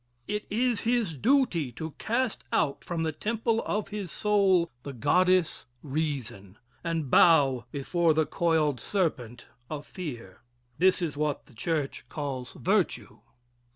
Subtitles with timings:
[0.27, 5.67] It is his duty to cast out from the temple of his soul the goddess
[5.83, 10.41] Reason, and bow before the coiled serpent of Fear.
[10.79, 13.19] This is what the church calls virtue.